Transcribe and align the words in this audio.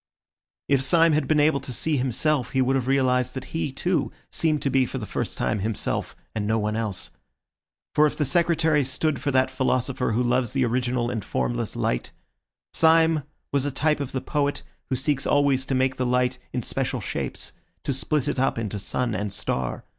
If 0.67 0.81
Syme 0.81 1.11
had 1.13 1.27
been 1.27 1.39
able 1.39 1.59
to 1.59 1.71
see 1.71 1.97
himself, 1.97 2.49
he 2.53 2.61
would 2.63 2.75
have 2.75 2.87
realised 2.87 3.35
that 3.35 3.45
he, 3.53 3.71
too, 3.71 4.11
seemed 4.31 4.63
to 4.63 4.71
be 4.71 4.87
for 4.87 4.97
the 4.97 5.05
first 5.05 5.37
time 5.37 5.59
himself 5.59 6.15
and 6.33 6.47
no 6.47 6.57
one 6.57 6.75
else. 6.75 7.11
For 7.93 8.07
if 8.07 8.17
the 8.17 8.25
Secretary 8.25 8.83
stood 8.83 9.19
for 9.21 9.29
that 9.29 9.51
philosopher 9.51 10.13
who 10.13 10.23
loves 10.23 10.53
the 10.53 10.65
original 10.65 11.11
and 11.11 11.23
formless 11.23 11.75
light, 11.75 12.09
Syme 12.73 13.21
was 13.51 13.63
a 13.63 13.69
type 13.69 13.99
of 13.99 14.11
the 14.11 14.21
poet 14.21 14.63
who 14.89 14.95
seeks 14.95 15.27
always 15.27 15.67
to 15.67 15.75
make 15.75 15.97
the 15.97 16.05
light 16.07 16.39
in 16.51 16.63
special 16.63 16.99
shapes, 16.99 17.53
to 17.83 17.93
split 17.93 18.27
it 18.27 18.39
up 18.39 18.57
into 18.57 18.79
sun 18.79 19.13
and 19.13 19.31
star. 19.31 19.85